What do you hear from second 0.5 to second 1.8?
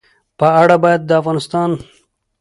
اړه باید د افغانستان